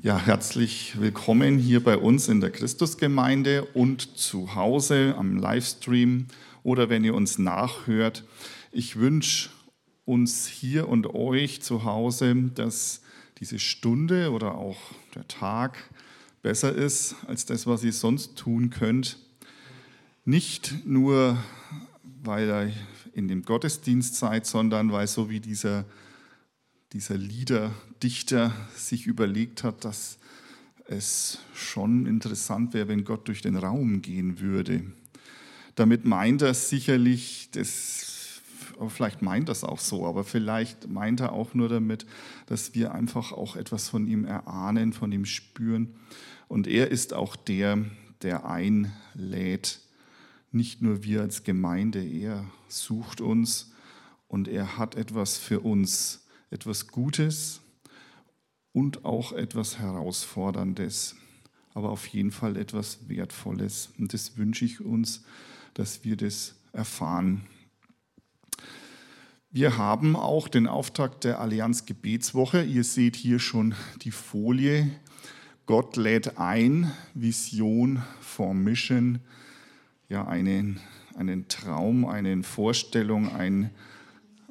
[0.00, 6.28] Ja, herzlich willkommen hier bei uns in der Christusgemeinde und zu Hause am Livestream
[6.62, 8.22] oder wenn ihr uns nachhört.
[8.70, 9.50] Ich wünsche
[10.04, 13.02] uns hier und euch zu Hause, dass
[13.40, 14.78] diese Stunde oder auch
[15.16, 15.76] der Tag
[16.42, 19.18] besser ist als das, was ihr sonst tun könnt.
[20.24, 21.38] Nicht nur,
[22.22, 22.72] weil ihr
[23.14, 25.86] in dem Gottesdienst seid, sondern weil so wie dieser
[26.92, 30.18] dieser Liederdichter sich überlegt hat, dass
[30.86, 34.84] es schon interessant wäre, wenn Gott durch den Raum gehen würde.
[35.74, 38.40] Damit meint er sicherlich, das,
[38.88, 42.06] vielleicht meint er es auch so, aber vielleicht meint er auch nur damit,
[42.46, 45.94] dass wir einfach auch etwas von ihm erahnen, von ihm spüren.
[46.48, 47.84] Und er ist auch der,
[48.22, 49.80] der einlädt.
[50.50, 53.72] Nicht nur wir als Gemeinde, er sucht uns
[54.26, 57.60] und er hat etwas für uns etwas Gutes
[58.72, 61.16] und auch etwas Herausforderndes,
[61.74, 63.90] aber auf jeden Fall etwas Wertvolles.
[63.98, 65.24] Und das wünsche ich uns,
[65.74, 67.46] dass wir das erfahren.
[69.50, 72.62] Wir haben auch den Auftrag der Allianz Gebetswoche.
[72.62, 74.90] Ihr seht hier schon die Folie.
[75.64, 79.20] Gott lädt ein, Vision for Mission,
[80.08, 80.80] ja, einen,
[81.14, 83.70] einen Traum, eine Vorstellung, ein,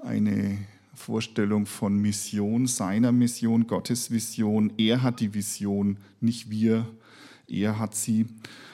[0.03, 0.58] eine
[0.98, 4.73] Vorstellung von Mission, seiner Mission, Gottes Vision.
[4.78, 6.88] Er hat die Vision, nicht wir.
[7.48, 8.26] Er hat sie.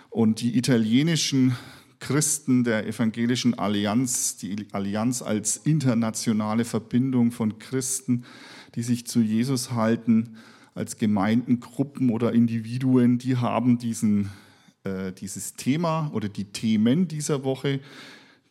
[0.10, 1.56] Und die italienischen
[2.00, 8.24] Christen der evangelischen Allianz, die Allianz als internationale Verbindung von Christen,
[8.76, 10.38] die sich zu Jesus halten,
[10.76, 14.30] als Gemeinden, Gruppen oder Individuen, die haben diesen,
[14.86, 17.82] äh, dieses Thema oder die Themen dieser Woche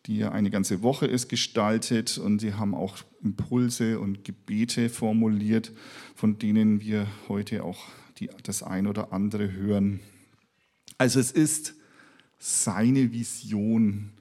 [0.05, 5.71] die ja eine ganze Woche ist, gestaltet und sie haben auch Impulse und Gebete formuliert,
[6.15, 7.85] von denen wir heute auch
[8.17, 10.01] die, das ein oder andere hören.
[10.97, 11.75] Also es ist
[12.37, 14.11] seine Vision.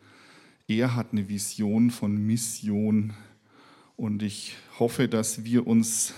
[0.69, 3.13] Er hat eine Vision von Mission
[3.97, 6.15] und ich hoffe, dass wir uns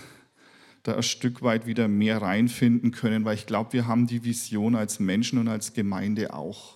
[0.83, 4.75] da ein Stück weit wieder mehr reinfinden können, weil ich glaube, wir haben die Vision
[4.75, 6.74] als Menschen und als Gemeinde auch.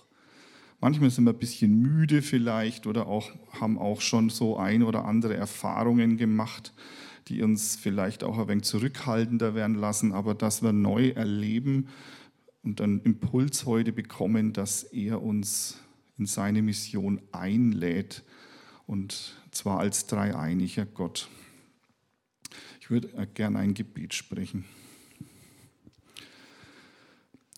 [0.80, 3.30] Manchmal sind wir ein bisschen müde vielleicht oder auch,
[3.60, 6.72] haben auch schon so ein oder andere Erfahrungen gemacht,
[7.28, 11.88] die uns vielleicht auch ein wenig zurückhaltender werden lassen, aber dass wir neu erleben
[12.62, 15.78] und einen Impuls heute bekommen, dass er uns
[16.16, 18.24] in seine Mission einlädt
[18.86, 21.28] und zwar als dreieiniger Gott.
[22.80, 24.64] Ich würde gerne ein Gebet sprechen.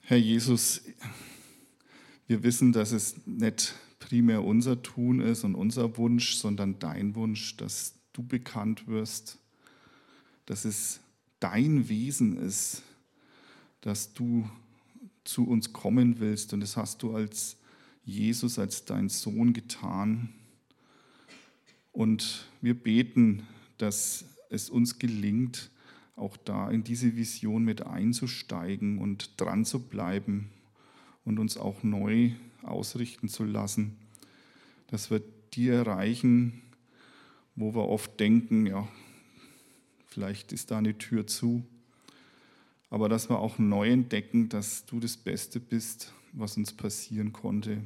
[0.03, 0.83] Herr Jesus,
[2.27, 7.57] wir wissen, dass es nicht primär unser Tun ist und unser Wunsch, sondern dein Wunsch,
[7.57, 9.39] dass du bekannt wirst,
[10.47, 11.01] dass es
[11.41, 12.83] dein Wesen ist,
[13.81, 14.49] dass du
[15.25, 16.53] zu uns kommen willst.
[16.53, 17.57] Und das hast du als
[18.05, 20.31] Jesus, als dein Sohn getan.
[21.93, 23.47] Und wir beten,
[23.79, 25.71] dass es uns gelingt,
[26.17, 30.51] auch da in diese Vision mit einzusteigen und dran zu bleiben
[31.25, 33.97] und uns auch neu ausrichten zu lassen,
[34.89, 35.23] dass wir
[35.55, 36.63] die erreichen,
[37.55, 38.89] wo wir oft denken, ja,
[40.07, 41.65] vielleicht ist da eine Tür zu,
[42.91, 47.83] aber dass wir auch neu entdecken, dass du das Beste bist, was uns passieren konnte.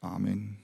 [0.00, 0.56] Amen.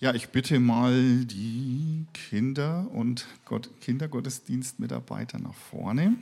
[0.00, 6.16] Ja, ich bitte mal die Kinder und Gott, Kindergottesdienstmitarbeiter nach vorne.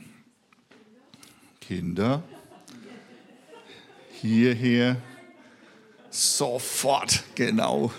[1.67, 2.23] Kinder,
[4.21, 4.97] hierher,
[6.09, 7.91] sofort, genau.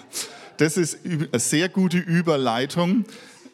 [0.59, 3.05] Das ist eine sehr gute Überleitung.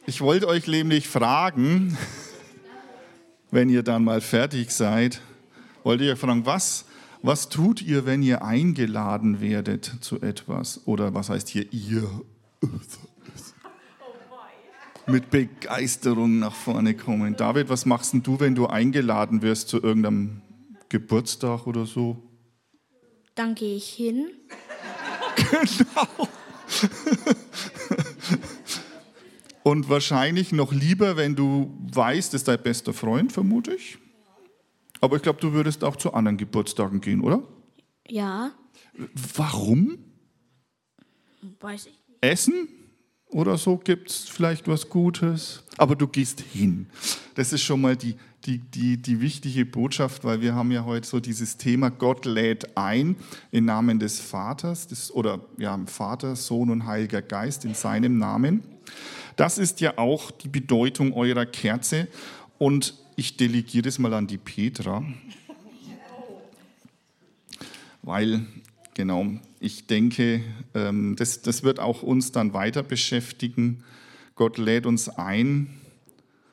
[0.06, 1.96] Ich wollte euch nämlich fragen,
[3.50, 5.20] wenn ihr dann mal fertig seid,
[5.84, 6.86] wollte ich euch fragen, was,
[7.22, 10.80] was tut ihr, wenn ihr eingeladen werdet zu etwas?
[10.86, 12.08] Oder was heißt hier ihr?
[15.06, 17.36] Mit Begeisterung nach vorne kommen.
[17.36, 20.42] David, was machst denn du, wenn du eingeladen wirst zu irgendeinem
[20.88, 22.22] Geburtstag oder so?
[23.34, 24.28] Dann gehe ich hin.
[25.36, 26.28] genau.
[29.62, 33.98] Und wahrscheinlich noch lieber, wenn du weißt, ist dein bester Freund, vermute ich.
[35.00, 37.42] Aber ich glaube, du würdest auch zu anderen Geburtstagen gehen, oder?
[38.06, 38.52] Ja.
[39.36, 39.98] Warum?
[41.60, 42.18] Weiß ich nicht.
[42.20, 42.68] Essen?
[43.30, 46.86] Oder so gibt es vielleicht was Gutes, aber du gehst hin.
[47.34, 51.06] Das ist schon mal die, die, die, die wichtige Botschaft, weil wir haben ja heute
[51.06, 53.16] so dieses Thema, Gott lädt ein
[53.50, 58.62] im Namen des Vaters des, oder ja, Vater, Sohn und Heiliger Geist in seinem Namen.
[59.36, 62.08] Das ist ja auch die Bedeutung eurer Kerze
[62.58, 65.04] und ich delegiere das mal an die Petra,
[68.02, 68.46] weil,
[69.00, 69.26] genau,
[69.60, 70.44] ich denke,
[70.74, 73.82] ähm, das, das wird auch uns dann weiter beschäftigen.
[74.34, 75.70] Gott lädt uns ein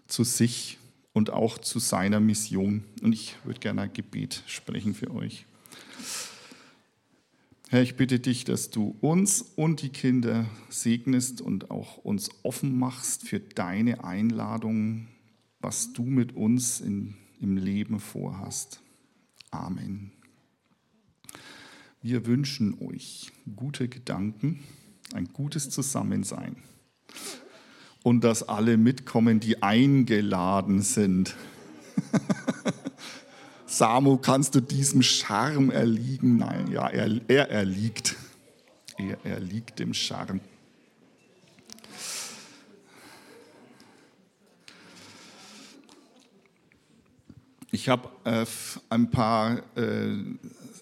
[0.08, 0.78] zu sich
[1.12, 2.86] und auch zu seiner Mission.
[3.02, 5.46] Und ich würde gerne ein Gebet sprechen für euch.
[7.68, 12.80] Herr, ich bitte dich, dass du uns und die Kinder segnest und auch uns offen
[12.80, 15.10] machst für deine Einladung,
[15.60, 18.80] was du mit uns in, im Leben vorhast.
[19.52, 20.17] Amen.
[22.10, 24.62] Wir wünschen euch gute Gedanken,
[25.14, 26.56] ein gutes Zusammensein
[28.02, 31.36] und dass alle mitkommen, die eingeladen sind.
[33.66, 36.38] Samu, kannst du diesem Charme erliegen?
[36.38, 38.16] Nein, ja, er, er erliegt.
[38.98, 40.40] Er erliegt dem Charme.
[47.88, 48.46] Ich habe äh,
[48.90, 50.10] ein paar äh,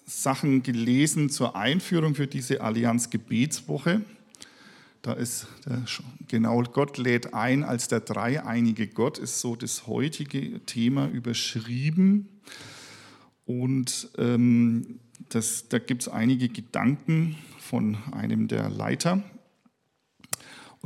[0.06, 4.00] Sachen gelesen zur Einführung für diese Allianz Gebetswoche.
[5.02, 5.84] Da ist der,
[6.26, 12.28] genau Gott lädt ein als der dreieinige Gott, ist so das heutige Thema überschrieben.
[13.44, 14.98] Und ähm,
[15.28, 19.22] das, da gibt es einige Gedanken von einem der Leiter.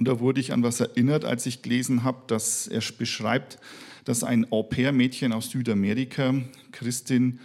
[0.00, 3.58] Und da wurde ich an was erinnert, als ich gelesen habe, dass er beschreibt,
[4.06, 6.34] dass ein Au-pair-Mädchen aus Südamerika,
[6.72, 7.38] Christin,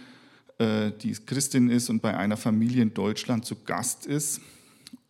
[0.56, 4.40] äh, die Christin ist und bei einer Familie in Deutschland zu Gast ist.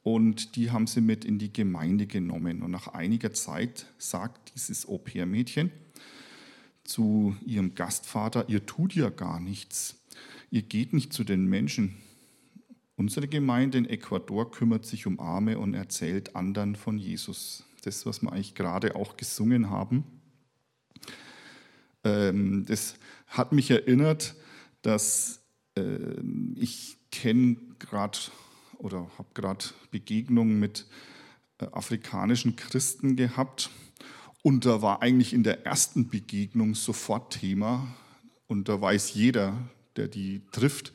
[0.02, 2.64] Und die haben sie mit in die Gemeinde genommen.
[2.64, 5.70] Und nach einiger Zeit sagt dieses Au-pair-Mädchen
[6.82, 9.94] zu ihrem Gastvater, ihr tut ja gar nichts.
[10.50, 11.94] Ihr geht nicht zu den Menschen.
[12.96, 17.64] Unsere Gemeinde in Ecuador kümmert sich um Arme und erzählt anderen von Jesus.
[17.82, 20.04] Das, was wir eigentlich gerade auch gesungen haben.
[22.04, 22.94] Ähm, das
[23.26, 24.34] hat mich erinnert,
[24.80, 25.42] dass
[25.76, 28.18] ähm, ich kenne gerade
[28.78, 30.86] oder habe gerade Begegnungen mit
[31.58, 33.70] äh, afrikanischen Christen gehabt.
[34.42, 37.86] Und da war eigentlich in der ersten Begegnung sofort Thema.
[38.46, 40.92] Und da weiß jeder, der die trifft,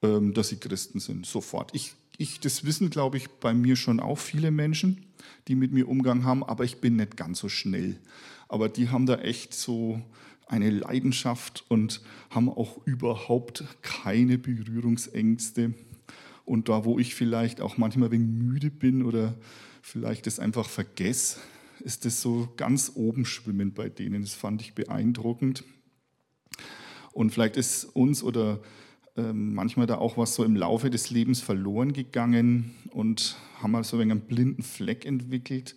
[0.00, 1.26] dass sie Christen sind.
[1.26, 1.74] Sofort.
[1.74, 5.06] Ich, ich, das wissen, glaube ich, bei mir schon auch viele Menschen,
[5.48, 7.98] die mit mir Umgang haben, aber ich bin nicht ganz so schnell.
[8.48, 10.02] Aber die haben da echt so
[10.46, 15.74] eine Leidenschaft und haben auch überhaupt keine Berührungsängste.
[16.44, 19.34] Und da, wo ich vielleicht auch manchmal wenig müde bin oder
[19.82, 21.40] vielleicht es einfach vergesse,
[21.80, 24.22] ist das so ganz oben schwimmend bei denen.
[24.22, 25.64] Das fand ich beeindruckend.
[27.12, 28.60] Und vielleicht ist uns oder ähm,
[29.16, 33.98] manchmal da auch was so im Laufe des Lebens verloren gegangen und haben mal so
[33.98, 35.74] ein einen blinden Fleck entwickelt,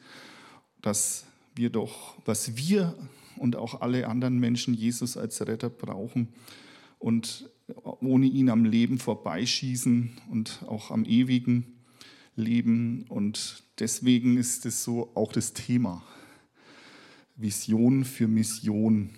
[0.81, 1.25] dass
[1.55, 2.95] wir doch, was wir
[3.37, 6.29] und auch alle anderen Menschen Jesus als Retter brauchen
[6.97, 7.49] und
[8.01, 11.79] ohne ihn am Leben vorbeischießen und auch am ewigen
[12.35, 13.05] Leben.
[13.09, 16.03] Und deswegen ist es so auch das Thema.
[17.35, 19.11] Vision für Mission.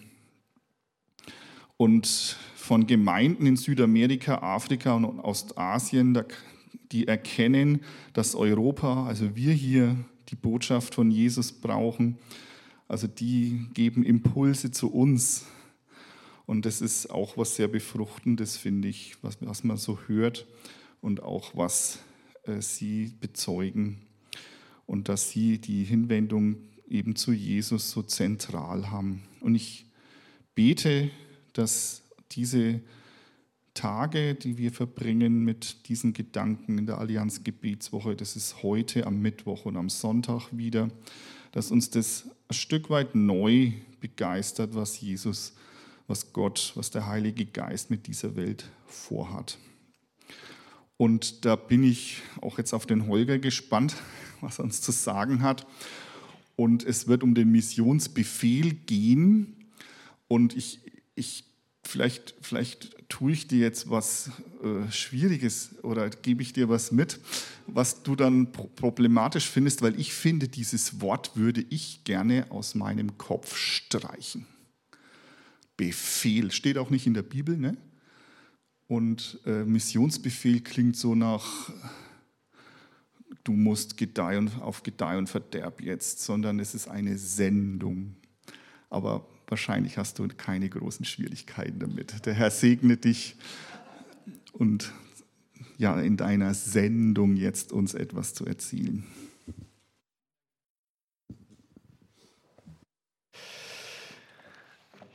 [1.77, 6.17] Und von Gemeinden in Südamerika, Afrika und Ostasien,
[6.91, 7.81] die erkennen,
[8.13, 9.97] dass Europa, also wir hier,
[10.29, 12.17] die Botschaft von Jesus brauchen.
[12.87, 15.45] Also die geben Impulse zu uns,
[16.45, 20.45] und das ist auch was sehr Befruchtendes, finde ich, was, was man so hört
[20.99, 21.99] und auch was
[22.43, 24.01] äh, sie bezeugen.
[24.85, 26.57] Und dass sie die Hinwendung
[26.89, 29.23] eben zu Jesus so zentral haben.
[29.39, 29.85] Und ich
[30.53, 31.09] bete,
[31.53, 32.00] dass
[32.31, 32.81] diese
[33.73, 39.21] Tage, die wir verbringen mit diesen Gedanken in der Allianz Gebetswoche, das ist heute am
[39.21, 40.89] Mittwoch und am Sonntag wieder,
[41.51, 45.53] dass uns das ein Stück weit neu begeistert, was Jesus
[46.11, 49.57] was Gott, was der Heilige Geist mit dieser Welt vorhat.
[50.97, 53.95] Und da bin ich auch jetzt auf den Holger gespannt,
[54.41, 55.65] was er uns zu sagen hat.
[56.57, 59.55] Und es wird um den Missionsbefehl gehen.
[60.27, 60.81] Und ich,
[61.15, 61.45] ich
[61.83, 64.31] vielleicht, vielleicht tue ich dir jetzt was
[64.63, 67.19] äh, Schwieriges oder gebe ich dir was mit,
[67.67, 73.17] was du dann problematisch findest, weil ich finde, dieses Wort würde ich gerne aus meinem
[73.17, 74.45] Kopf streichen.
[75.77, 76.51] Befehl.
[76.51, 77.57] Steht auch nicht in der Bibel.
[77.57, 77.75] Ne?
[78.87, 81.71] Und äh, Missionsbefehl klingt so nach,
[83.43, 88.15] du musst gedeihen, auf Gedeih und Verderb jetzt, sondern es ist eine Sendung.
[88.89, 92.25] Aber wahrscheinlich hast du keine großen Schwierigkeiten damit.
[92.25, 93.35] Der Herr segne dich
[94.53, 94.91] und
[95.77, 99.05] ja, in deiner Sendung jetzt uns etwas zu erzielen.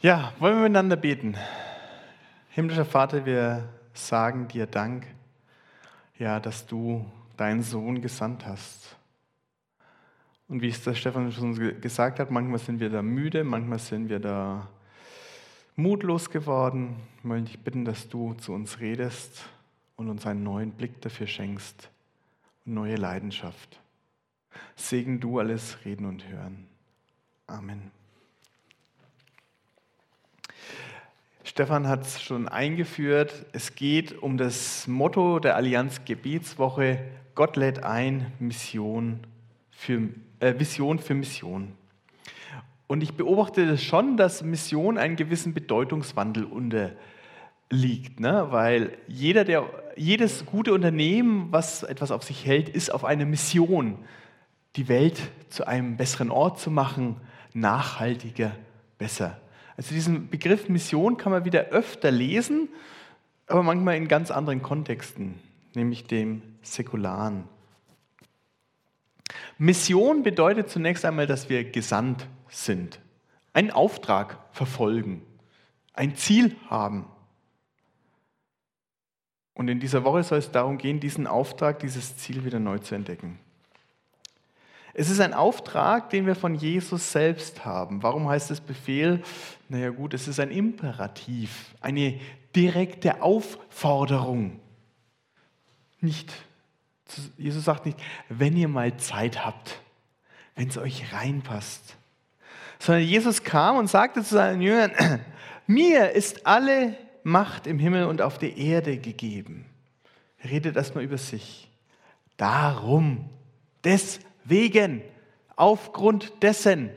[0.02, 1.36] Ja, wollen wir miteinander beten?
[2.50, 5.06] Himmlischer Vater, wir sagen dir Dank,
[6.18, 8.95] ja, dass du deinen Sohn gesandt hast.
[10.48, 14.08] Und wie es der Stefan schon gesagt hat, manchmal sind wir da müde, manchmal sind
[14.08, 14.68] wir da
[15.74, 16.96] mutlos geworden.
[17.22, 19.48] Wir wollen dich bitten, dass du zu uns redest
[19.96, 21.90] und uns einen neuen Blick dafür schenkst
[22.64, 23.80] und neue Leidenschaft.
[24.76, 26.68] Segen du alles Reden und Hören.
[27.48, 27.90] Amen.
[31.42, 33.46] Stefan hat es schon eingeführt.
[33.52, 36.98] Es geht um das Motto der Allianz Gebetswoche:
[37.34, 39.20] Gott lädt ein, Mission
[39.76, 40.08] für,
[40.40, 41.72] äh, Vision für Mission.
[42.86, 48.46] Und ich beobachte schon, dass Mission einen gewissen Bedeutungswandel unterliegt, ne?
[48.50, 53.98] weil jeder, der, jedes gute Unternehmen, was etwas auf sich hält, ist auf eine Mission,
[54.76, 57.16] die Welt zu einem besseren Ort zu machen,
[57.52, 58.52] nachhaltiger,
[58.98, 59.40] besser.
[59.76, 62.68] Also diesen Begriff Mission kann man wieder öfter lesen,
[63.46, 65.34] aber manchmal in ganz anderen Kontexten,
[65.74, 67.44] nämlich dem säkularen.
[69.58, 73.00] Mission bedeutet zunächst einmal, dass wir gesandt sind,
[73.52, 75.22] einen Auftrag verfolgen,
[75.94, 77.06] ein Ziel haben.
[79.54, 82.94] Und in dieser Woche soll es darum gehen, diesen Auftrag, dieses Ziel wieder neu zu
[82.94, 83.38] entdecken.
[84.92, 88.02] Es ist ein Auftrag, den wir von Jesus selbst haben.
[88.02, 89.22] Warum heißt es Befehl?
[89.68, 92.18] Naja gut, es ist ein Imperativ, eine
[92.54, 94.60] direkte Aufforderung.
[96.00, 96.32] Nicht,
[97.36, 97.98] Jesus sagt nicht,
[98.28, 99.80] wenn ihr mal Zeit habt,
[100.54, 101.96] wenn es euch reinpasst,
[102.78, 104.92] sondern Jesus kam und sagte zu seinen Jüngern,
[105.66, 109.66] mir ist alle Macht im Himmel und auf der Erde gegeben.
[110.38, 111.68] Er redet erstmal über sich.
[112.36, 113.28] Darum,
[113.82, 115.02] deswegen,
[115.56, 116.90] aufgrund dessen,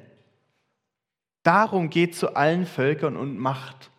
[1.42, 3.90] darum geht zu allen Völkern und macht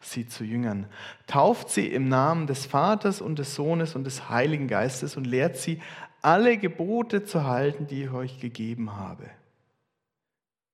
[0.00, 0.86] sie zu Jüngern.
[1.26, 5.56] Tauft sie im Namen des Vaters und des Sohnes und des Heiligen Geistes und lehrt
[5.56, 5.80] sie,
[6.22, 9.30] alle Gebote zu halten, die ich euch gegeben habe.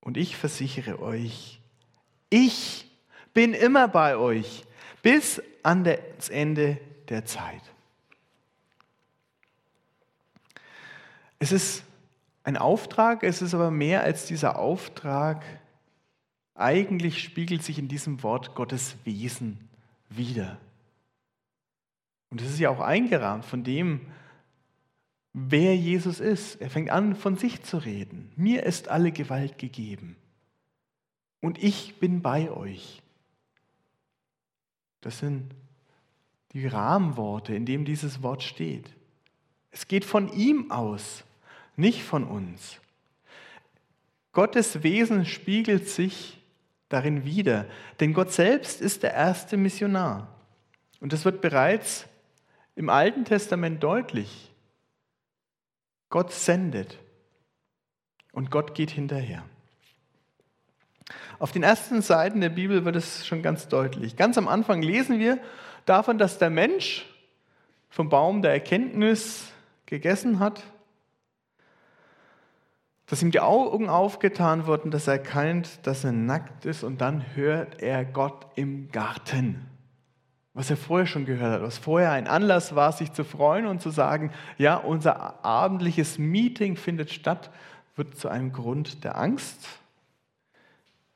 [0.01, 1.59] Und ich versichere euch,
[2.29, 2.89] ich
[3.33, 4.63] bin immer bei euch
[5.01, 6.77] bis an das Ende
[7.09, 7.61] der Zeit.
[11.39, 11.83] Es ist
[12.43, 15.43] ein Auftrag, es ist aber mehr als dieser Auftrag.
[16.55, 19.59] Eigentlich spiegelt sich in diesem Wort Gottes Wesen
[20.09, 20.57] wider.
[22.29, 24.01] Und es ist ja auch eingerahmt von dem,
[25.33, 26.61] wer Jesus ist.
[26.61, 28.31] Er fängt an, von sich zu reden.
[28.37, 30.15] Mir ist alle Gewalt gegeben.
[31.41, 33.01] Und ich bin bei euch.
[35.01, 35.53] Das sind
[36.53, 38.89] die Rahmenworte, in dem dieses Wort steht.
[39.71, 41.25] Es geht von ihm aus,
[41.75, 42.79] nicht von uns.
[44.31, 46.41] Gottes Wesen spiegelt sich
[46.89, 47.65] darin wider,
[47.99, 50.27] denn Gott selbst ist der erste Missionar.
[50.99, 52.07] Und das wird bereits
[52.75, 54.51] im Alten Testament deutlich.
[56.09, 56.97] Gott sendet
[58.31, 59.43] und Gott geht hinterher.
[61.39, 64.15] Auf den ersten Seiten der Bibel wird es schon ganz deutlich.
[64.15, 65.39] Ganz am Anfang lesen wir
[65.85, 67.05] davon, dass der Mensch
[67.89, 69.51] vom Baum der Erkenntnis
[69.85, 70.63] gegessen hat,
[73.07, 77.35] dass ihm die Augen aufgetan wurden, dass er erkennt, dass er nackt ist und dann
[77.35, 79.65] hört er Gott im Garten
[80.55, 83.81] was er vorher schon gehört hat, was vorher ein Anlass war, sich zu freuen und
[83.81, 87.51] zu sagen, ja, unser abendliches Meeting findet statt,
[87.97, 89.67] wird zu einem Grund der Angst.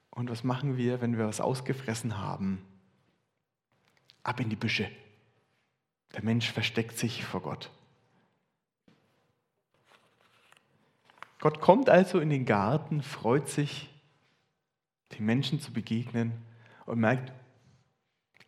[0.10, 2.62] Und was machen wir, wenn wir was ausgefressen haben?
[4.24, 4.92] Ab in die Büsche.
[6.14, 7.72] Der Mensch versteckt sich vor Gott.
[11.40, 13.90] Gott kommt also in den Garten, freut sich,
[15.18, 16.34] den Menschen zu begegnen
[16.86, 17.32] und merkt,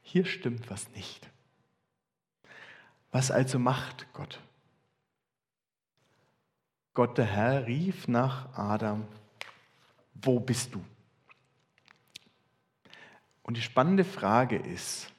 [0.01, 1.29] hier stimmt was nicht.
[3.11, 4.39] Was also macht Gott?
[6.93, 9.07] Gott der Herr rief nach Adam,
[10.13, 10.83] wo bist du?
[13.43, 15.11] Und die spannende Frage ist,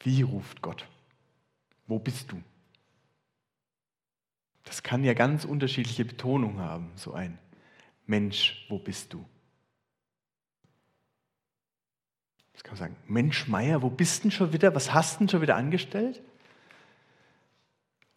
[0.00, 0.86] wie ruft Gott?
[1.86, 2.42] Wo bist du?
[4.66, 7.38] Das kann ja ganz unterschiedliche Betonung haben, so ein
[8.04, 9.24] Mensch, wo bist du?
[12.52, 14.74] Jetzt kann man sagen, Mensch Meier, wo bist denn schon wieder?
[14.74, 16.20] Was hast denn schon wieder angestellt?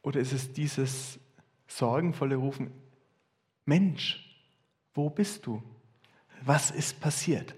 [0.01, 1.19] Oder ist es dieses
[1.67, 2.71] sorgenvolle Rufen,
[3.65, 4.25] Mensch,
[4.95, 5.61] wo bist du?
[6.41, 7.53] Was ist passiert?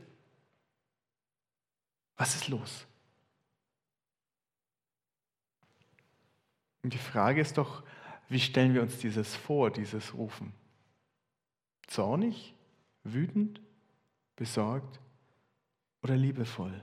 [2.18, 2.86] Was ist los?
[6.84, 7.84] Und die Frage ist doch,
[8.32, 10.54] wie stellen wir uns dieses vor, dieses Rufen?
[11.88, 12.56] Zornig,
[13.04, 13.60] wütend,
[14.38, 15.02] besorgt,
[16.02, 16.82] oder liebevoll?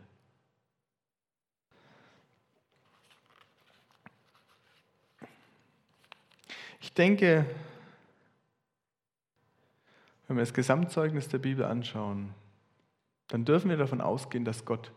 [6.80, 7.46] Ich denke,
[10.26, 12.34] wenn wir das Gesamtzeugnis der Bibel anschauen,
[13.28, 14.92] dann dürfen wir davon ausgehen, dass Gott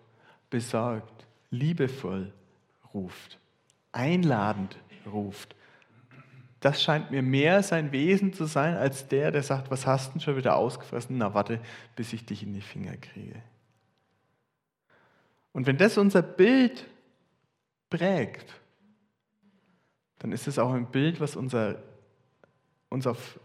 [0.50, 2.34] besorgt, liebevoll
[2.94, 3.40] ruft,
[3.94, 5.56] einladend ruft.
[6.62, 10.20] Das scheint mir mehr sein Wesen zu sein, als der, der sagt, was hast du
[10.20, 11.18] schon wieder ausgefressen?
[11.18, 11.60] Na warte,
[11.96, 13.42] bis ich dich in die Finger kriege.
[15.54, 16.86] Und wenn das unser Bild
[17.90, 18.54] prägt,
[20.20, 21.82] dann ist es auch ein Bild, was unser,
[22.90, 23.40] uns auf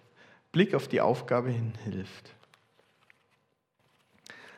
[0.53, 2.35] Blick auf die Aufgabe hin hilft.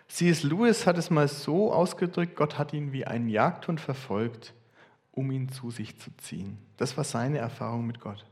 [0.09, 0.43] C.S.
[0.43, 4.53] Lewis hat es mal so ausgedrückt, Gott hat ihn wie einen Jagdhund verfolgt,
[5.13, 6.59] um ihn zu sich zu ziehen.
[6.77, 8.25] Das war seine Erfahrung mit Gott.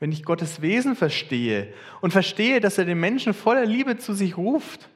[0.00, 4.36] Wenn ich Gottes Wesen verstehe und verstehe, dass er den Menschen voller Liebe zu sich
[4.36, 4.88] ruft,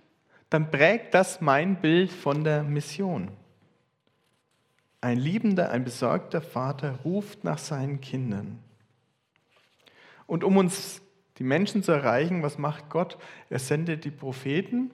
[0.49, 3.31] dann prägt das mein Bild von der Mission.
[5.01, 8.63] Ein liebender, ein besorgter Vater ruft nach seinen Kindern.
[10.27, 11.03] Und um uns
[11.39, 13.19] die Menschen zu erreichen, was macht Gott?
[13.51, 14.93] Er sendet die Propheten,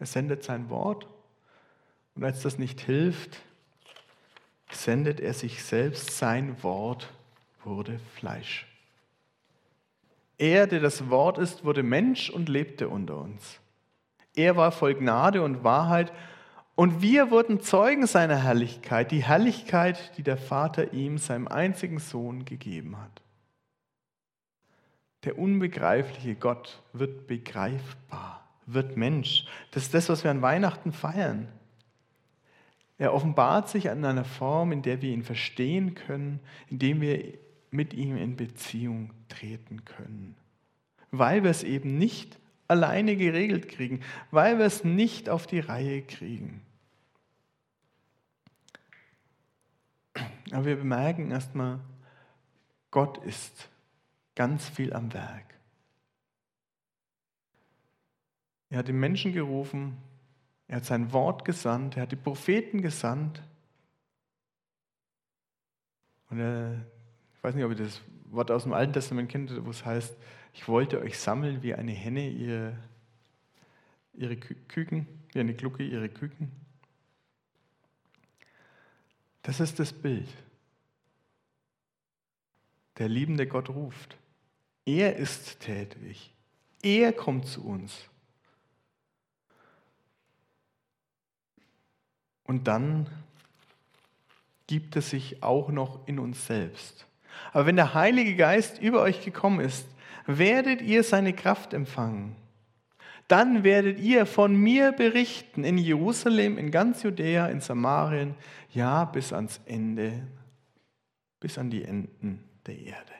[0.00, 1.06] er sendet sein Wort.
[2.16, 3.38] Und als das nicht hilft,
[4.72, 7.12] sendet er sich selbst, sein Wort
[7.62, 8.66] wurde Fleisch.
[10.38, 13.60] Er, der das Wort ist, wurde Mensch und lebte unter uns.
[14.34, 16.12] Er war voll Gnade und Wahrheit
[16.74, 22.44] und wir wurden Zeugen seiner Herrlichkeit, die Herrlichkeit, die der Vater ihm, seinem einzigen Sohn,
[22.44, 23.22] gegeben hat.
[25.22, 29.46] Der unbegreifliche Gott wird begreifbar, wird Mensch.
[29.70, 31.48] Das ist das, was wir an Weihnachten feiern.
[32.98, 37.34] Er offenbart sich in einer Form, in der wir ihn verstehen können, in dem wir
[37.74, 40.36] mit ihm in Beziehung treten können.
[41.10, 42.38] Weil wir es eben nicht
[42.68, 44.00] alleine geregelt kriegen,
[44.30, 46.62] weil wir es nicht auf die Reihe kriegen.
[50.52, 51.80] Aber wir bemerken erstmal,
[52.90, 53.68] Gott ist
[54.36, 55.54] ganz viel am Werk.
[58.70, 59.96] Er hat den Menschen gerufen,
[60.68, 63.42] er hat sein Wort gesandt, er hat die Propheten gesandt.
[66.30, 66.86] Und er,
[67.44, 70.16] ich weiß nicht, ob ihr das Wort aus dem Alten Testament kennt, wo es heißt,
[70.54, 72.78] ich wollte euch sammeln wie eine Henne ihre,
[74.14, 76.50] ihre Küken, wie eine Glucke ihre Küken.
[79.42, 80.26] Das ist das Bild.
[82.96, 84.16] Der liebende Gott ruft.
[84.86, 86.32] Er ist tätig.
[86.80, 88.08] Er kommt zu uns.
[92.44, 93.06] Und dann
[94.66, 97.06] gibt es sich auch noch in uns selbst.
[97.52, 99.86] Aber wenn der Heilige Geist über euch gekommen ist,
[100.26, 102.36] werdet ihr seine Kraft empfangen.
[103.28, 108.34] Dann werdet ihr von mir berichten in Jerusalem, in ganz Judäa, in Samarien,
[108.70, 110.26] ja bis ans Ende,
[111.40, 113.12] bis an die Enden der Erde.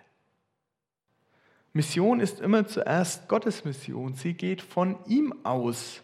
[1.73, 4.15] Mission ist immer zuerst Gottes Mission.
[4.15, 6.03] Sie geht von ihm aus.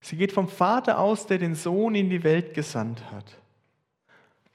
[0.00, 3.36] Sie geht vom Vater aus, der den Sohn in die Welt gesandt hat.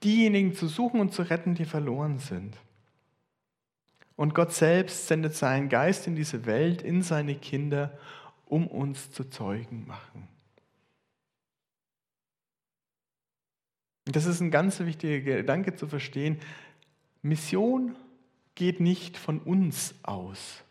[0.03, 2.57] Diejenigen zu suchen und zu retten, die verloren sind.
[4.15, 7.97] Und Gott selbst sendet seinen Geist in diese Welt, in seine Kinder,
[8.45, 10.27] um uns zu Zeugen machen.
[14.05, 16.39] Das ist ein ganz wichtiger Gedanke zu verstehen.
[17.21, 17.95] Mission
[18.55, 20.63] geht nicht von uns aus.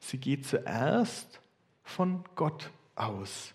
[0.00, 1.40] Sie geht zuerst
[1.84, 3.54] von Gott aus.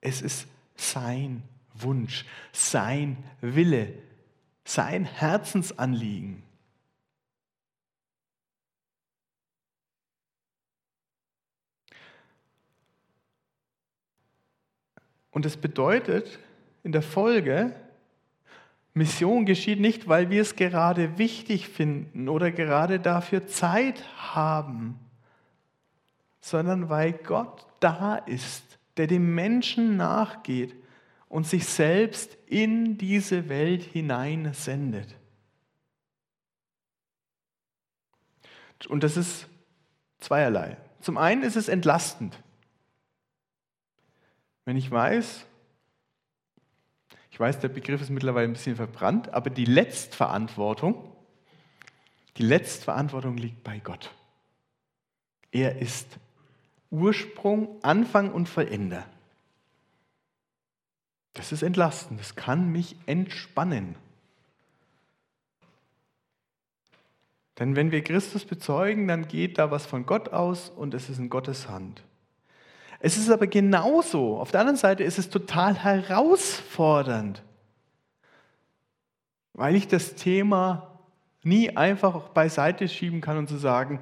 [0.00, 0.46] Es ist
[0.76, 1.42] sein
[1.74, 3.94] Wunsch, sein Wille,
[4.66, 6.42] sein Herzensanliegen.
[15.30, 16.38] Und es bedeutet
[16.82, 17.74] in der Folge,
[18.94, 24.98] Mission geschieht nicht, weil wir es gerade wichtig finden oder gerade dafür Zeit haben,
[26.40, 30.74] sondern weil Gott da ist, der dem Menschen nachgeht
[31.28, 35.14] und sich selbst in diese Welt hinein sendet.
[38.88, 39.46] Und das ist
[40.20, 40.76] zweierlei.
[41.00, 42.38] Zum einen ist es entlastend.
[44.64, 45.46] Wenn ich weiß,
[47.30, 51.12] ich weiß, der Begriff ist mittlerweile ein bisschen verbrannt, aber die Letztverantwortung,
[52.36, 54.10] die Letztverantwortung liegt bei Gott.
[55.52, 56.18] Er ist
[56.90, 59.06] Ursprung, Anfang und Vollender.
[61.36, 63.94] Das ist entlastend, das kann mich entspannen.
[67.58, 71.18] Denn wenn wir Christus bezeugen, dann geht da was von Gott aus und es ist
[71.18, 72.02] in Gottes Hand.
[73.00, 74.38] Es ist aber genauso.
[74.38, 77.42] Auf der anderen Seite ist es total herausfordernd,
[79.52, 81.00] weil ich das Thema
[81.42, 84.00] nie einfach beiseite schieben kann und zu sagen,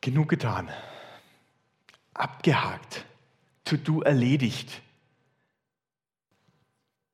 [0.00, 0.70] genug getan,
[2.14, 3.04] abgehakt,
[3.64, 4.80] To-Do erledigt.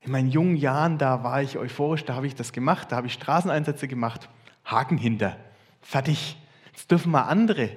[0.00, 3.06] In meinen jungen Jahren, da war ich euphorisch, da habe ich das gemacht, da habe
[3.06, 4.28] ich Straßeneinsätze gemacht,
[4.64, 5.36] Haken hinter,
[5.82, 6.36] fertig.
[6.72, 7.70] Jetzt dürfen mal andere.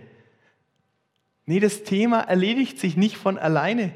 [1.46, 3.94] Nee, das Thema erledigt sich nicht von alleine.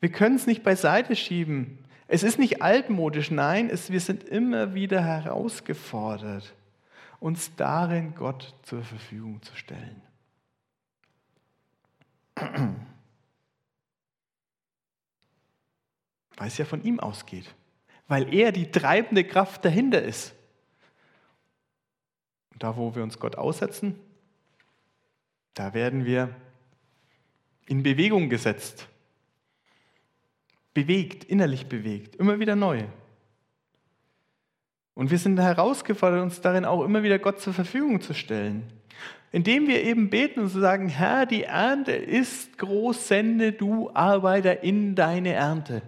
[0.00, 1.78] Wir können es nicht beiseite schieben.
[2.08, 6.54] Es ist nicht altmodisch, nein, es, wir sind immer wieder herausgefordert,
[7.20, 10.02] uns darin Gott zur Verfügung zu stellen.
[16.38, 17.54] Weil es ja von ihm ausgeht,
[18.06, 20.34] weil er die treibende Kraft dahinter ist.
[22.52, 23.98] Und da, wo wir uns Gott aussetzen,
[25.54, 26.34] da werden wir
[27.66, 28.88] in Bewegung gesetzt,
[30.72, 32.84] bewegt, innerlich bewegt, immer wieder neu.
[34.94, 38.72] Und wir sind herausgefordert, uns darin auch immer wieder Gott zur Verfügung zu stellen.
[39.30, 44.94] Indem wir eben beten und sagen, Herr, die Ernte ist groß, sende du Arbeiter in
[44.94, 45.82] deine Ernte.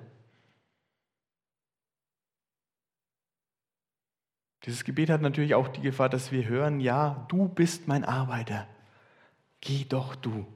[4.65, 8.67] Dieses Gebet hat natürlich auch die Gefahr, dass wir hören, ja, du bist mein Arbeiter.
[9.61, 10.47] Geh doch du.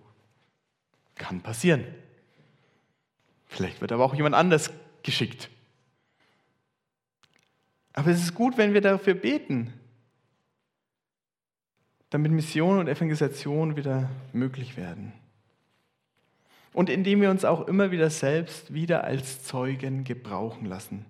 [1.14, 1.85] Kann passieren.
[3.47, 4.71] Vielleicht wird aber auch jemand anders
[5.03, 5.49] geschickt.
[7.93, 9.73] Aber es ist gut, wenn wir dafür beten,
[12.11, 15.12] damit Mission und Evangelisation wieder möglich werden.
[16.73, 21.07] Und indem wir uns auch immer wieder selbst wieder als Zeugen gebrauchen lassen.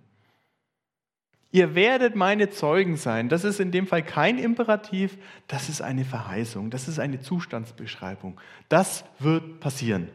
[1.55, 3.29] Ihr werdet meine Zeugen sein.
[3.29, 8.41] Das ist in dem Fall kein Imperativ, das ist eine Verheißung, das ist eine Zustandsbeschreibung.
[8.69, 10.09] Das wird passieren.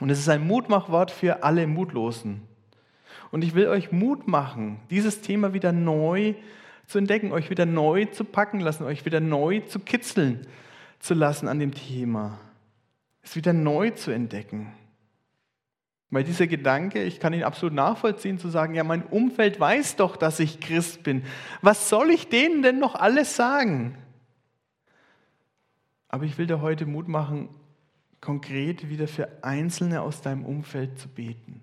[0.00, 2.42] Und es ist ein Mutmachwort für alle Mutlosen.
[3.30, 6.34] Und ich will euch Mut machen, dieses Thema wieder neu
[6.86, 10.46] zu entdecken, euch wieder neu zu packen lassen, euch wieder neu zu kitzeln
[10.98, 12.38] zu lassen an dem Thema.
[13.22, 14.74] Es wieder neu zu entdecken.
[16.10, 20.16] Weil dieser Gedanke, ich kann ihn absolut nachvollziehen, zu sagen, ja, mein Umfeld weiß doch,
[20.16, 21.24] dass ich Christ bin.
[21.60, 23.96] Was soll ich denen denn noch alles sagen?
[26.08, 27.50] Aber ich will dir heute Mut machen,
[28.22, 31.60] konkret wieder für Einzelne aus deinem Umfeld zu beten.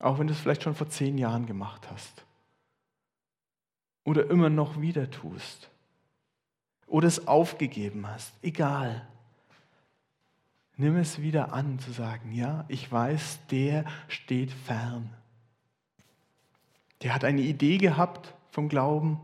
[0.00, 2.24] Auch wenn du es vielleicht schon vor zehn Jahren gemacht hast.
[4.04, 5.70] Oder immer noch wieder tust.
[6.86, 8.32] Oder es aufgegeben hast.
[8.42, 9.06] Egal.
[10.76, 15.10] Nimm es wieder an, zu sagen, ja, ich weiß, der steht fern.
[17.02, 19.20] Der hat eine Idee gehabt vom Glauben,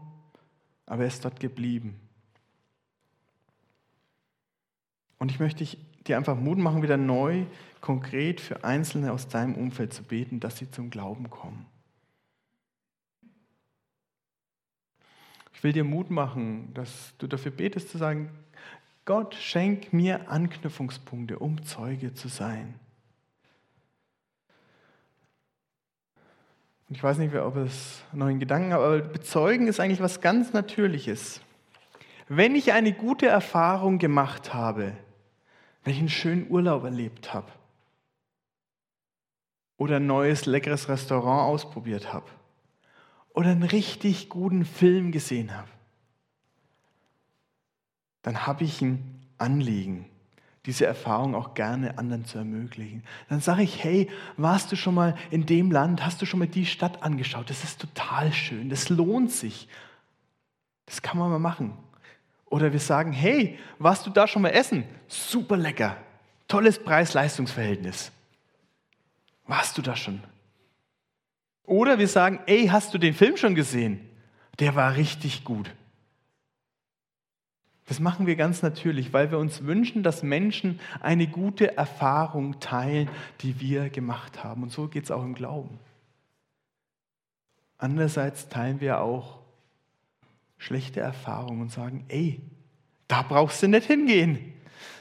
[0.86, 2.00] aber er ist dort geblieben.
[5.18, 5.64] Und ich möchte
[6.06, 7.44] dir einfach Mut machen, wieder neu,
[7.80, 11.66] konkret für Einzelne aus deinem Umfeld zu beten, dass sie zum Glauben kommen.
[15.54, 18.30] Ich will dir Mut machen, dass du dafür betest, zu sagen,
[19.04, 22.78] Gott, schenk mir Anknüpfungspunkte, um Zeuge zu sein.
[26.88, 30.52] Und ich weiß nicht, ob es noch in Gedanken, aber bezeugen ist eigentlich was ganz
[30.52, 31.40] Natürliches.
[32.28, 34.92] Wenn ich eine gute Erfahrung gemacht habe,
[35.82, 37.50] wenn ich einen schönen Urlaub erlebt habe
[39.78, 42.26] oder ein neues leckeres Restaurant ausprobiert habe
[43.34, 45.71] oder einen richtig guten Film gesehen habe,
[48.22, 50.06] dann habe ich ein Anliegen,
[50.66, 53.02] diese Erfahrung auch gerne anderen zu ermöglichen.
[53.28, 56.48] Dann sage ich, hey, warst du schon mal in dem Land, hast du schon mal
[56.48, 57.50] die Stadt angeschaut?
[57.50, 59.68] Das ist total schön, das lohnt sich.
[60.86, 61.76] Das kann man mal machen.
[62.46, 64.84] Oder wir sagen, hey, warst du da schon mal essen?
[65.08, 65.96] Super lecker.
[66.48, 68.12] Tolles Preis-Leistungs-Verhältnis.
[69.46, 70.22] Warst du da schon?
[71.64, 74.00] Oder wir sagen, ey, hast du den Film schon gesehen?
[74.58, 75.70] Der war richtig gut.
[77.86, 83.08] Das machen wir ganz natürlich, weil wir uns wünschen, dass Menschen eine gute Erfahrung teilen,
[83.40, 84.62] die wir gemacht haben.
[84.62, 85.78] Und so geht es auch im Glauben.
[87.78, 89.40] Andererseits teilen wir auch
[90.58, 92.40] schlechte Erfahrungen und sagen, ey,
[93.08, 94.54] da brauchst du nicht hingehen.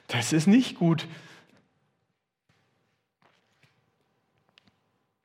[0.08, 1.08] Das ist nicht gut.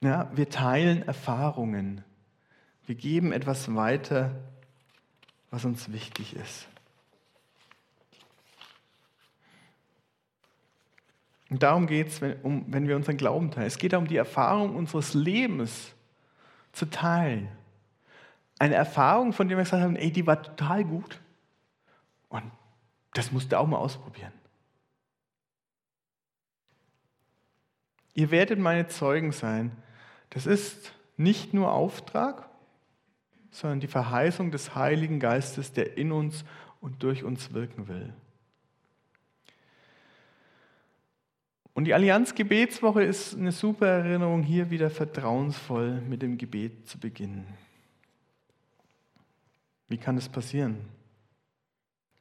[0.03, 2.05] Ja, wir teilen Erfahrungen.
[2.85, 4.38] Wir geben etwas weiter,
[5.51, 6.69] was uns wichtig ist.
[11.49, 13.67] Und darum geht es, wenn, um, wenn wir unseren Glauben teilen.
[13.67, 15.95] Es geht darum, die Erfahrung unseres Lebens
[16.73, 17.49] zu teilen.
[18.59, 21.21] Eine Erfahrung, von der wir gesagt haben, ey, die war total gut.
[22.29, 22.43] Und
[23.13, 24.33] das musst du auch mal ausprobieren.
[28.15, 29.71] Ihr werdet meine Zeugen sein.
[30.31, 32.49] Das ist nicht nur Auftrag,
[33.51, 36.45] sondern die Verheißung des Heiligen Geistes, der in uns
[36.81, 38.13] und durch uns wirken will.
[41.77, 46.99] Und die Allianz Gebetswoche ist eine super Erinnerung, hier wieder vertrauensvoll mit dem Gebet zu
[46.99, 47.47] beginnen.
[49.87, 50.79] Wie kann das passieren?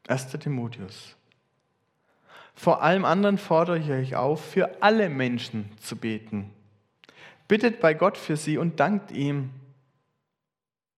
[0.10, 0.28] 1.
[0.32, 1.16] Timotheus.
[2.54, 6.52] Vor allem anderen fordere ich euch auf, für alle Menschen zu beten.
[7.48, 9.52] Bittet bei Gott für sie und dankt ihm.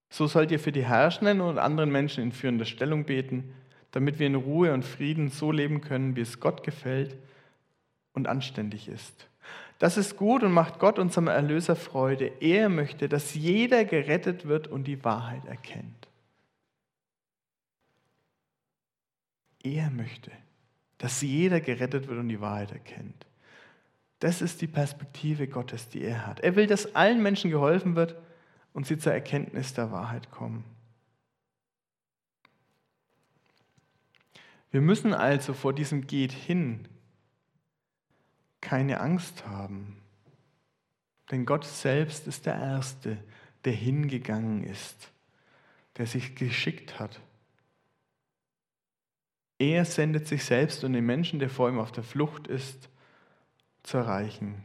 [0.09, 3.53] So sollt ihr für die Herrschenden und anderen Menschen in führender Stellung beten,
[3.91, 7.17] damit wir in Ruhe und Frieden so leben können, wie es Gott gefällt
[8.17, 9.29] und anständig ist.
[9.79, 12.31] Das ist gut und macht Gott, unserem Erlöser, Freude.
[12.41, 16.07] Er möchte, dass jeder gerettet wird und die Wahrheit erkennt.
[19.63, 20.31] Er möchte,
[20.97, 23.27] dass jeder gerettet wird und die Wahrheit erkennt.
[24.19, 26.39] Das ist die Perspektive Gottes, die er hat.
[26.39, 28.15] Er will, dass allen Menschen geholfen wird
[28.73, 30.63] und sie zur Erkenntnis der Wahrheit kommen.
[34.71, 36.87] Wir müssen also vor diesem Geht hin
[38.61, 40.01] keine Angst haben.
[41.31, 43.17] Denn Gott selbst ist der Erste,
[43.65, 45.11] der hingegangen ist,
[45.97, 47.19] der sich geschickt hat.
[49.59, 52.89] Er sendet sich selbst und den Menschen, der vor ihm auf der Flucht ist,
[53.83, 54.63] zu erreichen.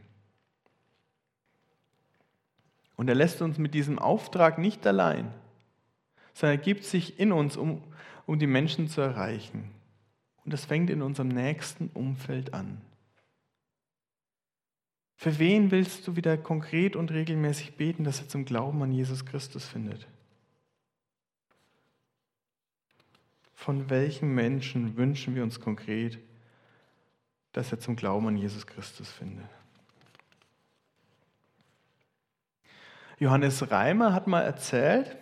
[2.95, 5.33] Und er lässt uns mit diesem Auftrag nicht allein,
[6.33, 7.81] sondern er gibt sich in uns, um,
[8.25, 9.71] um die Menschen zu erreichen.
[10.45, 12.81] Und das fängt in unserem nächsten Umfeld an.
[15.23, 19.25] Für wen willst du wieder konkret und regelmäßig beten, dass er zum Glauben an Jesus
[19.25, 20.05] Christus findet?
[23.53, 26.19] Von welchen Menschen wünschen wir uns konkret,
[27.53, 29.45] dass er zum Glauben an Jesus Christus findet?
[33.17, 35.15] Johannes Reimer hat mal erzählt,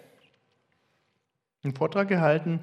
[1.62, 2.60] einen Vortrag gehalten,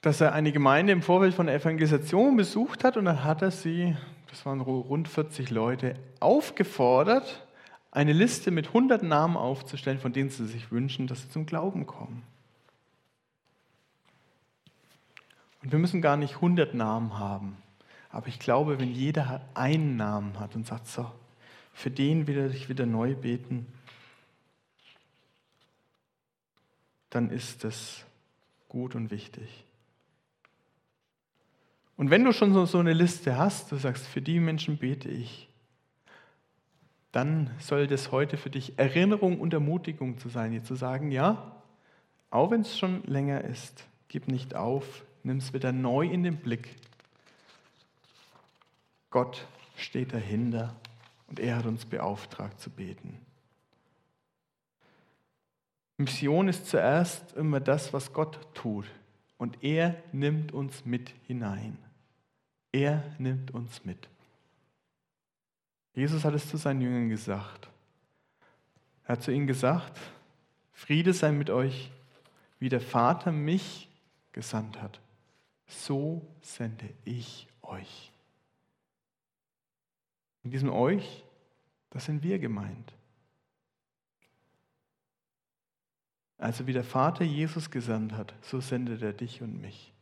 [0.00, 3.50] dass er eine Gemeinde im Vorfeld von der Evangelisation besucht hat und dann hat er
[3.50, 3.94] sie
[4.34, 7.46] das waren rund 40 Leute, aufgefordert,
[7.92, 11.86] eine Liste mit 100 Namen aufzustellen, von denen sie sich wünschen, dass sie zum Glauben
[11.86, 12.24] kommen.
[15.62, 17.56] Und wir müssen gar nicht 100 Namen haben.
[18.10, 21.08] Aber ich glaube, wenn jeder einen Namen hat und sagt, so,
[21.72, 23.72] für den will ich wieder neu beten,
[27.10, 28.04] dann ist das
[28.68, 29.64] gut und wichtig.
[31.96, 35.48] Und wenn du schon so, eine Liste hast, du sagst, für die Menschen bete ich,
[37.12, 41.62] dann soll das heute für dich Erinnerung und Ermutigung zu sein, dir zu sagen, ja,
[42.30, 46.38] auch wenn es schon länger ist, gib nicht auf, nimm es wieder neu in den
[46.38, 46.74] Blick.
[49.10, 50.74] Gott steht dahinter
[51.28, 53.20] und er hat uns beauftragt zu beten.
[55.96, 58.86] Mission ist zuerst immer das, was Gott tut.
[59.38, 61.78] Und er nimmt uns mit hinein.
[62.74, 64.08] Er nimmt uns mit.
[65.94, 67.68] Jesus hat es zu seinen Jüngern gesagt.
[69.04, 69.96] Er hat zu ihnen gesagt,
[70.72, 71.92] Friede sei mit euch,
[72.58, 73.88] wie der Vater mich
[74.32, 74.98] gesandt hat.
[75.68, 78.10] So sende ich euch.
[80.42, 81.22] In diesem euch,
[81.90, 82.92] das sind wir gemeint.
[86.38, 89.93] Also wie der Vater Jesus gesandt hat, so sendet er dich und mich.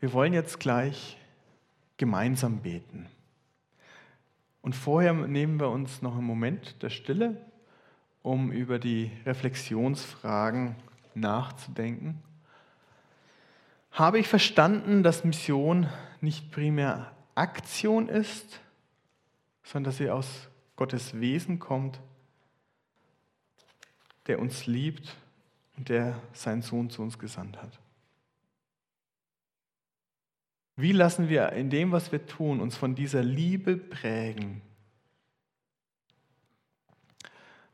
[0.00, 1.18] Wir wollen jetzt gleich
[1.96, 3.08] gemeinsam beten.
[4.62, 7.40] Und vorher nehmen wir uns noch einen Moment der Stille,
[8.22, 10.76] um über die Reflexionsfragen
[11.14, 12.22] nachzudenken.
[13.92, 15.88] Habe ich verstanden, dass Mission
[16.20, 18.60] nicht primär Aktion ist,
[19.62, 22.00] sondern dass sie aus Gottes Wesen kommt
[24.26, 25.16] der uns liebt
[25.76, 27.78] und der seinen Sohn zu uns gesandt hat.
[30.76, 34.60] Wie lassen wir in dem, was wir tun, uns von dieser Liebe prägen?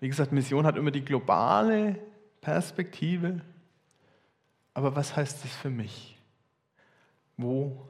[0.01, 1.99] Wie gesagt, Mission hat immer die globale
[2.41, 3.41] Perspektive.
[4.75, 6.17] Aber was heißt das für mich?
[7.37, 7.88] Wo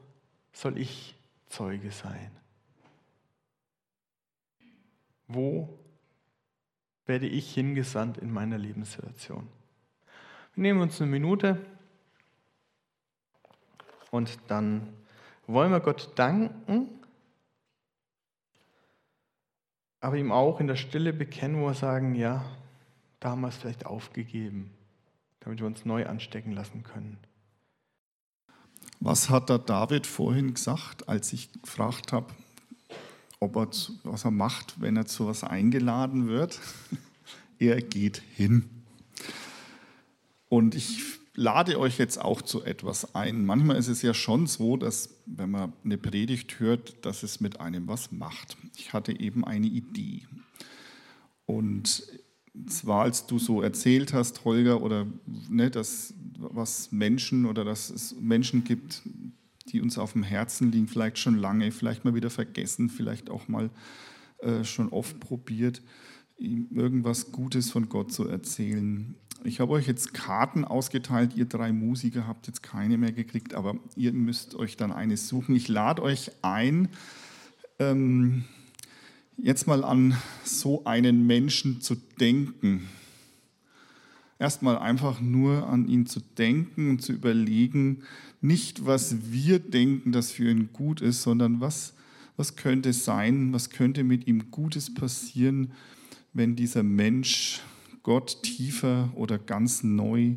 [0.51, 1.15] soll ich
[1.47, 2.31] Zeuge sein?
[5.27, 5.79] Wo
[7.05, 9.47] werde ich hingesandt in meiner Lebenssituation.
[10.55, 11.59] Wir nehmen uns eine Minute
[14.11, 14.93] und dann
[15.47, 16.89] wollen wir Gott danken,
[19.99, 22.43] aber ihm auch in der Stille bekennen, wo wir sagen, ja,
[23.19, 24.71] da haben wir es vielleicht aufgegeben,
[25.39, 27.17] damit wir uns neu anstecken lassen können.
[28.99, 32.27] Was hat da David vorhin gesagt, als ich gefragt habe,
[33.39, 33.67] ob er,
[34.03, 36.59] was er macht, wenn er zu was eingeladen wird?
[37.59, 38.69] Er geht hin.
[40.49, 43.45] Und ich lade euch jetzt auch zu etwas ein.
[43.45, 47.59] Manchmal ist es ja schon so, dass wenn man eine Predigt hört, dass es mit
[47.59, 48.57] einem was macht.
[48.77, 50.27] Ich hatte eben eine Idee.
[51.45, 52.03] Und
[52.67, 55.07] zwar, als du so erzählt hast, Holger, oder
[55.49, 59.01] ne, dass was Menschen oder dass es Menschen gibt,
[59.67, 63.47] die uns auf dem Herzen liegen, vielleicht schon lange, vielleicht mal wieder vergessen, vielleicht auch
[63.47, 63.69] mal
[64.39, 65.81] äh, schon oft probiert,
[66.43, 69.15] ihm irgendwas Gutes von Gott zu erzählen.
[69.43, 73.75] Ich habe euch jetzt Karten ausgeteilt, ihr drei Musiker habt jetzt keine mehr gekriegt, aber
[73.95, 75.55] ihr müsst euch dann eine suchen.
[75.55, 76.89] Ich lade euch ein,
[77.79, 78.45] ähm,
[79.37, 82.87] jetzt mal an so einen Menschen zu denken.
[84.39, 88.03] Erstmal einfach nur an ihn zu denken und zu überlegen,
[88.41, 91.93] nicht was wir denken, das für ihn gut ist, sondern was,
[92.35, 95.71] was könnte sein, was könnte mit ihm Gutes passieren,
[96.33, 97.61] wenn dieser Mensch
[98.03, 100.35] Gott tiefer oder ganz neu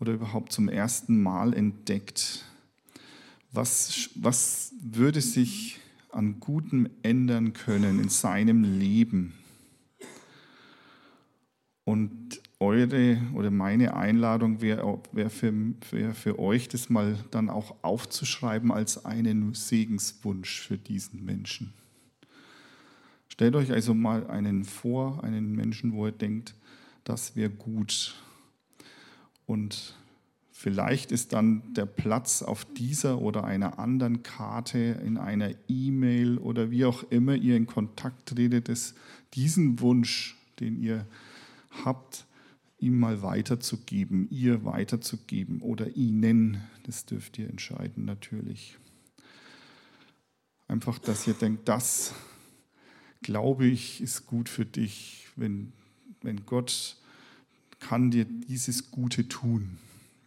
[0.00, 2.44] oder überhaupt zum ersten Mal entdeckt.
[3.52, 5.80] Was, was würde sich
[6.16, 9.34] an Gutem ändern können in seinem Leben.
[11.84, 15.52] Und eure oder meine Einladung wäre wär für,
[15.90, 21.74] wär für euch, das mal dann auch aufzuschreiben als einen Segenswunsch für diesen Menschen.
[23.36, 26.54] Stellt euch also mal einen vor, einen Menschen, wo ihr denkt,
[27.04, 28.14] das wäre gut.
[29.46, 29.94] Und
[30.58, 36.70] Vielleicht ist dann der Platz auf dieser oder einer anderen Karte, in einer E-Mail oder
[36.70, 38.96] wie auch immer ihr in Kontakt tretet, ist
[39.34, 41.06] diesen Wunsch, den ihr
[41.84, 42.24] habt,
[42.78, 48.78] ihm mal weiterzugeben, ihr weiterzugeben oder ihnen, das dürft ihr entscheiden natürlich.
[50.68, 52.14] Einfach, dass ihr denkt, das
[53.22, 55.72] glaube ich ist gut für dich, wenn,
[56.22, 56.96] wenn Gott
[57.80, 59.78] kann dir dieses Gute tun.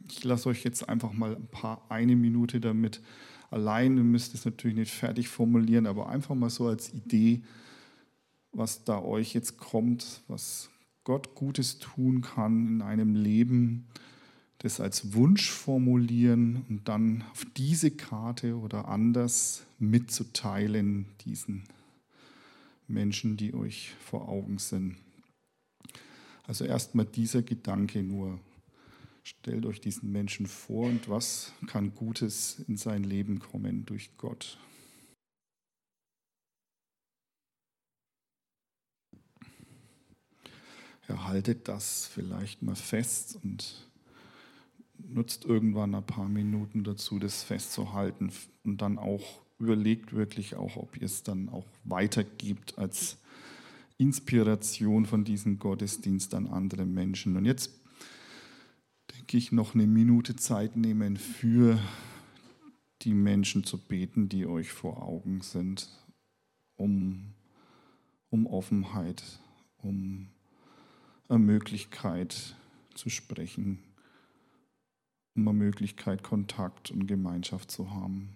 [0.09, 3.01] Ich lasse euch jetzt einfach mal ein paar, eine Minute damit
[3.51, 3.97] allein.
[3.97, 7.41] Ihr müsst es natürlich nicht fertig formulieren, aber einfach mal so als Idee,
[8.51, 10.69] was da euch jetzt kommt, was
[11.03, 13.87] Gott Gutes tun kann in einem Leben,
[14.59, 21.63] das als Wunsch formulieren und dann auf diese Karte oder anders mitzuteilen, diesen
[22.89, 24.97] Menschen, die euch vor Augen sind.
[26.43, 28.39] Also erstmal dieser Gedanke nur.
[29.23, 34.57] Stellt euch diesen Menschen vor und was kann Gutes in sein Leben kommen durch Gott.
[41.07, 43.87] Erhaltet das vielleicht mal fest und
[44.97, 48.31] nutzt irgendwann ein paar Minuten dazu, das festzuhalten
[48.63, 53.17] und dann auch überlegt wirklich auch, ob ihr es dann auch weitergibt als
[53.97, 57.35] Inspiration von diesem Gottesdienst an andere Menschen.
[57.35, 57.71] Und jetzt
[59.37, 61.79] ich noch eine Minute Zeit nehmen, für
[63.01, 65.89] die Menschen zu beten, die euch vor Augen sind,
[66.75, 67.33] um,
[68.29, 69.23] um Offenheit,
[69.77, 70.29] um
[71.27, 72.55] eine Möglichkeit
[72.95, 73.79] zu sprechen,
[75.35, 78.35] um eine Möglichkeit, Kontakt und Gemeinschaft zu haben.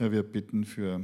[0.00, 0.98] Herr, wir bitten für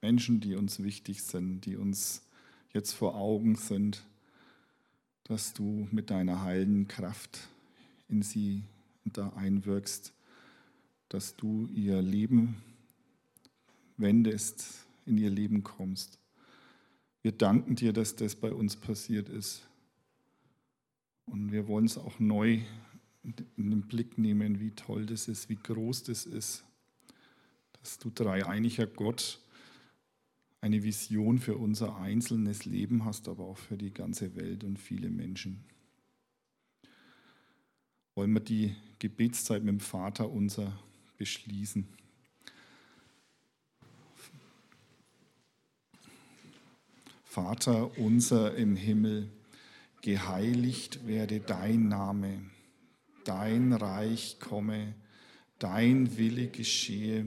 [0.00, 2.26] Menschen, die uns wichtig sind, die uns
[2.72, 4.06] jetzt vor Augen sind
[5.24, 7.48] dass du mit deiner heilenden Kraft
[8.08, 8.64] in sie
[9.04, 10.14] da einwirkst,
[11.10, 12.56] dass du ihr Leben
[13.98, 16.18] wendest, in ihr Leben kommst.
[17.20, 19.68] Wir danken dir, dass das bei uns passiert ist.
[21.26, 22.62] Und wir wollen es auch neu
[23.22, 26.64] in den Blick nehmen, wie toll das ist, wie groß das ist,
[27.82, 29.40] dass du dreieiniger Gott
[30.60, 35.10] eine Vision für unser einzelnes Leben hast, aber auch für die ganze Welt und viele
[35.10, 35.64] Menschen.
[38.14, 40.78] Wollen wir die Gebetszeit mit dem Vater unser
[41.18, 41.88] beschließen?
[47.24, 49.30] Vater unser im Himmel,
[50.02, 52.50] geheiligt werde dein Name,
[53.24, 54.94] dein Reich komme,
[55.58, 57.26] dein Wille geschehe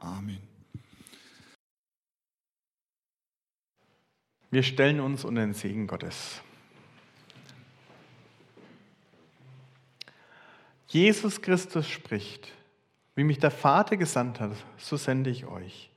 [0.00, 0.40] Amen.
[4.50, 6.40] Wir stellen uns unter den Segen Gottes.
[10.88, 12.52] Jesus Christus spricht,
[13.14, 15.90] wie mich der Vater gesandt hat, so sende ich euch.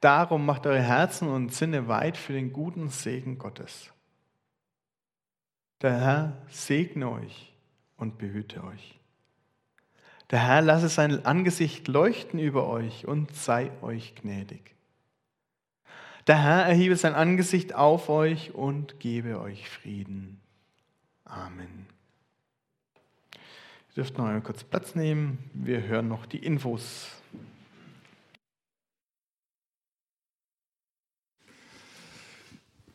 [0.00, 3.92] Darum macht eure Herzen und Sinne weit für den guten Segen Gottes.
[5.82, 7.52] Der Herr segne euch
[7.96, 8.97] und behüte euch.
[10.30, 14.74] Der Herr lasse sein Angesicht leuchten über euch und sei euch gnädig.
[16.26, 20.38] Der Herr erhebe sein Angesicht auf euch und gebe euch Frieden.
[21.24, 21.86] Amen.
[23.88, 25.38] Ihr dürft noch einmal kurz Platz nehmen.
[25.54, 27.08] Wir hören noch die Infos.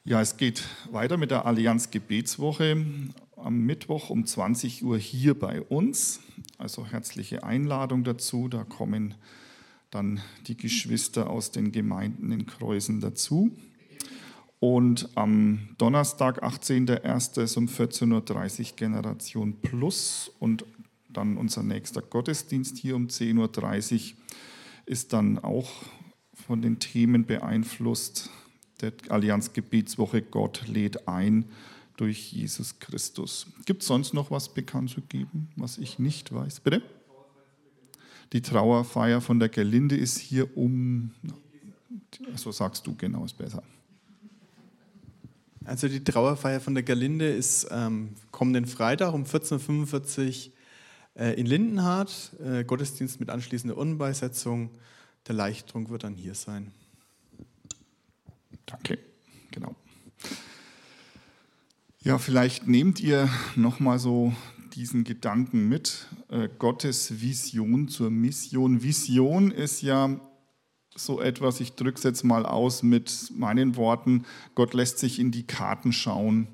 [0.05, 2.85] Ja, es geht weiter mit der Allianz Gebetswoche
[3.43, 6.21] am Mittwoch um 20 Uhr hier bei uns.
[6.57, 8.47] Also herzliche Einladung dazu.
[8.47, 9.15] Da kommen
[9.91, 13.51] dann die Geschwister aus den Gemeinden in Kreuzen dazu.
[14.59, 17.41] Und am Donnerstag, 18.01.
[17.41, 20.65] ist um 14.30 Uhr Generation Plus und
[21.09, 24.17] dann unser nächster Gottesdienst hier um 10.30 Uhr
[24.85, 25.69] ist dann auch
[26.33, 28.29] von den Themen beeinflusst.
[28.81, 31.45] Der Allianz Gebetswoche Gott lädt ein
[31.97, 33.47] durch Jesus Christus.
[33.65, 36.59] Gibt es sonst noch was bekannt zu geben, was ich nicht weiß?
[36.61, 36.81] Bitte?
[38.31, 43.61] Die Trauerfeier von der Gerlinde ist hier um, so also sagst du genau, ist besser.
[45.65, 50.53] Also die Trauerfeier von der Gerlinde ist ähm, kommenden Freitag um 14.45 Uhr
[51.15, 52.33] äh, in Lindenhardt.
[52.43, 54.71] Äh, Gottesdienst mit anschließender Urnenbeisetzung.
[55.27, 56.71] Der Leichtrunk wird dann hier sein.
[58.65, 58.97] Danke,
[59.51, 59.75] genau.
[62.05, 64.33] Ja, vielleicht nehmt ihr nochmal so
[64.75, 68.83] diesen Gedanken mit, äh, Gottes Vision zur Mission.
[68.83, 70.19] Vision ist ja
[70.93, 75.31] so etwas, ich drücke es jetzt mal aus mit meinen Worten, Gott lässt sich in
[75.31, 76.49] die Karten schauen.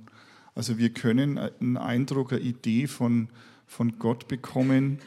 [0.54, 3.30] Also wir können einen Eindruck, eine Idee von,
[3.66, 5.00] von Gott bekommen.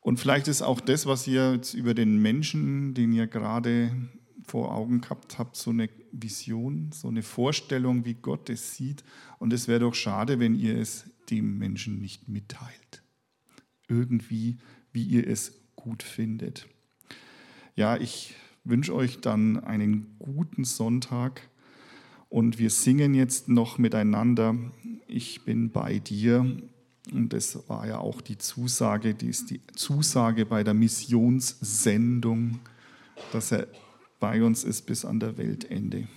[0.00, 3.92] Und vielleicht ist auch das, was ihr jetzt über den Menschen, den ihr gerade
[4.48, 9.04] vor Augen gehabt habt, so eine Vision, so eine Vorstellung, wie Gott es sieht.
[9.38, 13.02] Und es wäre doch schade, wenn ihr es dem Menschen nicht mitteilt.
[13.88, 14.58] Irgendwie,
[14.92, 16.66] wie ihr es gut findet.
[17.76, 18.34] Ja, ich
[18.64, 21.48] wünsche euch dann einen guten Sonntag
[22.28, 24.56] und wir singen jetzt noch miteinander.
[25.06, 26.60] Ich bin bei dir.
[27.12, 32.58] Und das war ja auch die Zusage, die ist die Zusage bei der Missionssendung,
[33.32, 33.66] dass er
[34.20, 36.08] bei uns ist bis an der Weltende.